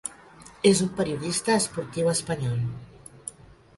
És 0.69 0.79
un 0.85 0.89
periodista 1.01 1.59
esportiu 1.63 2.11
espanyol. 2.15 2.67